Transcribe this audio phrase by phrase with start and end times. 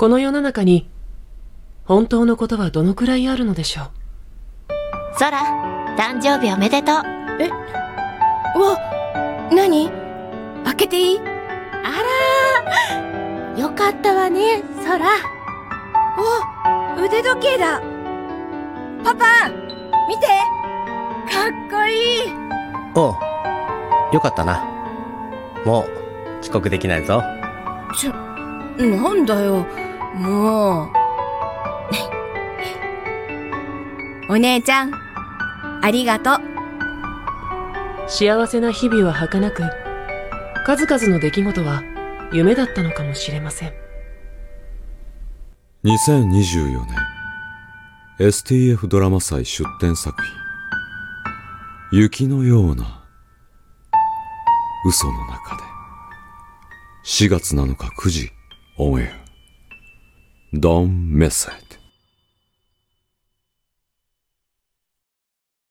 [0.00, 0.88] この世の中に
[1.84, 3.90] 本当のことはどのくらいあるのでしょう？
[5.18, 5.42] ソラ
[5.98, 6.94] 誕生日おめでとう。
[7.38, 8.78] えうわ
[9.52, 9.90] 何？
[10.64, 11.18] 開けていい？
[11.18, 11.22] あ
[13.52, 15.10] らよかったわねソラ
[16.96, 17.82] お腕時計だ。
[19.04, 19.50] パパ
[20.08, 20.28] 見て。
[21.30, 22.32] かっこいい。
[22.94, 24.64] おうよかったな。
[25.66, 27.22] もう遅刻できないぞ。
[27.98, 28.14] ちょ
[28.78, 29.66] なんだよ
[30.14, 31.00] もう。
[34.32, 34.92] お姉ちゃん
[35.82, 36.40] ありがとう。
[38.08, 39.62] 幸せな日々は儚く
[40.66, 41.82] 数々の出来事は
[42.32, 43.72] 夢だったのかもしれません。
[45.84, 46.96] 2024年
[48.18, 50.32] STF ドラマ祭出展作品。
[51.92, 53.04] 雪のような
[54.86, 55.62] 嘘の中で。
[57.04, 58.30] 4月7日9時
[58.76, 59.29] オンエア
[60.52, 61.79] дом Месать.